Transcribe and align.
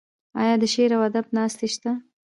آیا 0.41 0.55
د 0.61 0.63
شعر 0.73 0.91
او 0.95 1.01
ادب 1.09 1.25
ناستې 1.37 1.67
شته؟ 1.73 1.91